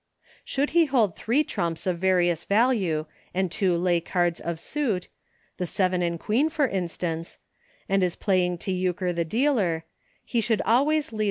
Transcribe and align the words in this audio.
118 0.45 0.45
EUCHRE. 0.47 0.51
Should 0.51 0.69
he 0.81 0.85
hold 0.87 1.15
three 1.15 1.43
trumps 1.43 1.85
of 1.85 1.99
various 1.99 2.43
value 2.45 3.05
and 3.35 3.51
two 3.51 3.77
lay 3.77 3.99
cards 4.01 4.39
of 4.39 4.59
suit,— 4.59 5.09
the 5.57 5.67
seven 5.67 6.01
and 6.01 6.19
Queen 6.19 6.49
for 6.49 6.67
instance— 6.67 7.37
and 7.87 8.03
is 8.03 8.15
playing 8.15 8.57
to 8.57 8.71
Euchre 8.71 9.13
the 9.13 9.23
dealer, 9.25 9.85
he 10.25 10.41
should 10.41 10.63
always 10.63 11.13
lead. 11.13 11.19